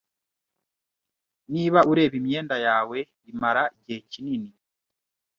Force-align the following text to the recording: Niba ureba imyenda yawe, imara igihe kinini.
Niba 1.53 1.79
ureba 1.91 2.15
imyenda 2.21 2.55
yawe, 2.67 2.97
imara 3.31 3.63
igihe 3.77 3.99
kinini. 4.11 4.49